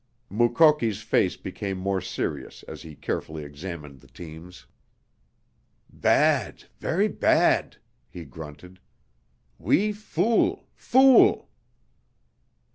[0.31, 4.65] Mukoki's face became more serious as he carefully examined the teams.
[5.93, 7.77] "Bad ver' bad,"
[8.09, 8.79] he grunted.
[9.59, 11.51] "We fool fool!"